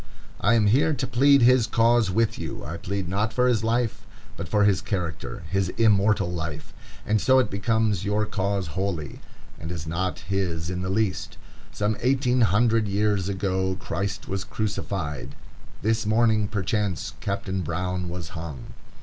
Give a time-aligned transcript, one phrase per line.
[0.39, 2.65] I am here to plead his cause with you.
[2.65, 4.03] I plead not for his life,
[4.35, 6.73] but for his character,—his immortal life;
[7.05, 9.19] and so it becomes your cause wholly,
[9.59, 11.37] and is not his in the least.
[11.71, 15.35] Some eighteen hundred years ago Christ was crucified;
[15.83, 18.73] this morning, perchance, Captain Brown was hung.